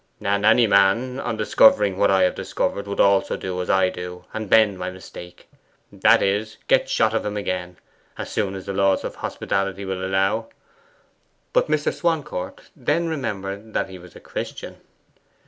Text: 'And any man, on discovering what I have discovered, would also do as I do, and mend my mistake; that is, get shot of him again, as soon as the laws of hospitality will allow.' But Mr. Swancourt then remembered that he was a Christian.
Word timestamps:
'And 0.19 0.43
any 0.47 0.65
man, 0.65 1.19
on 1.19 1.37
discovering 1.37 1.95
what 1.95 2.09
I 2.09 2.23
have 2.23 2.33
discovered, 2.33 2.87
would 2.87 2.99
also 2.99 3.37
do 3.37 3.61
as 3.61 3.69
I 3.69 3.89
do, 3.89 4.25
and 4.33 4.49
mend 4.49 4.79
my 4.79 4.89
mistake; 4.89 5.47
that 5.91 6.23
is, 6.23 6.57
get 6.67 6.89
shot 6.89 7.13
of 7.13 7.23
him 7.23 7.37
again, 7.37 7.77
as 8.17 8.31
soon 8.31 8.55
as 8.55 8.65
the 8.65 8.73
laws 8.73 9.03
of 9.03 9.17
hospitality 9.17 9.85
will 9.85 10.03
allow.' 10.03 10.47
But 11.53 11.69
Mr. 11.69 11.93
Swancourt 11.93 12.61
then 12.75 13.09
remembered 13.09 13.75
that 13.75 13.89
he 13.89 13.99
was 13.99 14.15
a 14.15 14.19
Christian. 14.19 14.77